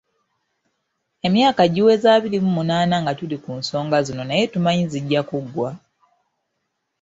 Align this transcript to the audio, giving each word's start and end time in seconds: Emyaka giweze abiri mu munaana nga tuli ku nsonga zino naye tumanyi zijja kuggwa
Emyaka 1.27 1.63
giweze 1.73 2.07
abiri 2.15 2.37
mu 2.43 2.51
munaana 2.57 2.95
nga 3.01 3.13
tuli 3.19 3.37
ku 3.43 3.51
nsonga 3.59 3.97
zino 4.07 4.23
naye 4.27 4.43
tumanyi 4.53 4.85
zijja 4.91 5.21
kuggwa 5.29 5.69